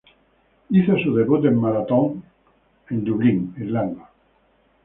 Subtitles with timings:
[0.71, 2.23] Hizo su debut en maratón
[2.89, 4.09] en Dublín, Irlanda.